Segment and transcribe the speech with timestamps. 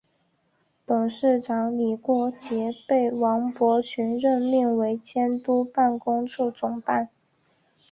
[0.83, 7.09] 董事长李国杰被王伯群任命为监督办公处总办。